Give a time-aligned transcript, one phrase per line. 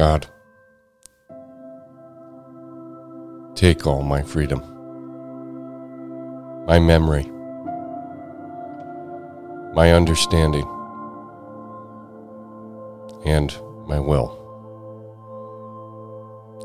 [0.00, 0.26] God,
[3.54, 4.60] take all my freedom,
[6.64, 7.24] my memory,
[9.74, 10.66] my understanding,
[13.26, 13.54] and
[13.86, 14.38] my will.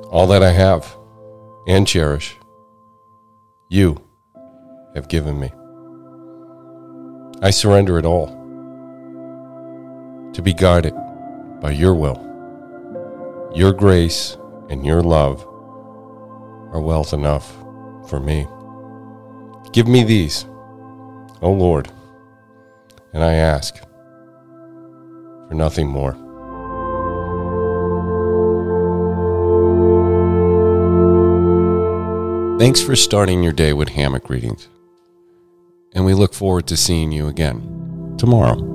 [0.09, 0.95] All that I have
[1.67, 2.37] and cherish,
[3.67, 4.01] you
[4.95, 5.51] have given me.
[7.41, 8.27] I surrender it all
[10.31, 10.93] to be guided
[11.59, 12.24] by your will.
[13.55, 14.35] Your grace
[14.69, 15.41] and your love
[16.73, 17.55] are wealth enough
[18.09, 18.45] for me.
[19.71, 20.43] Give me these,
[21.41, 21.89] O Lord,
[23.13, 23.77] and I ask
[25.47, 26.11] for nothing more.
[32.59, 34.67] Thanks for starting your day with hammock readings,
[35.93, 38.74] and we look forward to seeing you again tomorrow.